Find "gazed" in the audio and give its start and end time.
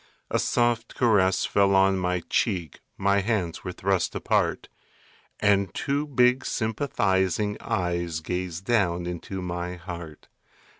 8.21-8.65